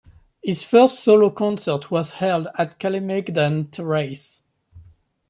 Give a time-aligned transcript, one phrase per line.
[0.41, 4.41] His first solo concert was held at Kalemegdan terrace.